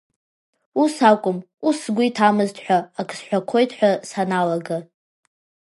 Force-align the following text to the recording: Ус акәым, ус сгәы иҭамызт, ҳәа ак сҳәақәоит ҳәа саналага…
Ус 0.81 0.95
акәым, 1.09 1.37
ус 1.67 1.77
сгәы 1.83 2.03
иҭамызт, 2.09 2.57
ҳәа 2.63 2.77
ак 2.99 3.09
сҳәақәоит 3.17 3.71
ҳәа 3.77 3.91
саналага… 4.09 4.77